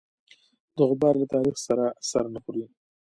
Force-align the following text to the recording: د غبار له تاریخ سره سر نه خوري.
د 0.75 0.77
غبار 0.89 1.13
له 1.21 1.27
تاریخ 1.33 1.55
سره 1.67 1.85
سر 2.09 2.25
نه 2.33 2.39
خوري. 2.43 2.63